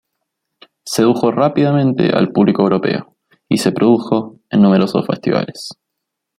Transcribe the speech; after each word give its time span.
Sedujo 0.83 1.29
rápidamente 1.31 2.09
al 2.09 2.29
público 2.31 2.63
europeo 2.63 3.15
y 3.47 3.59
se 3.59 3.71
produjo 3.71 4.39
en 4.49 4.63
numerosos 4.63 5.05
festivales. 5.05 5.73